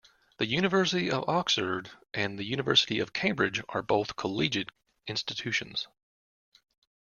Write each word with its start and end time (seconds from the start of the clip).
The 0.39 0.47
University 0.47 1.11
of 1.11 1.29
Oxford 1.29 1.91
and 2.11 2.39
the 2.39 2.43
University 2.43 2.97
of 2.97 3.13
Cambridge 3.13 3.61
are 3.69 3.83
both 3.83 4.15
collegiate 4.15 4.71
institutions 5.05 5.87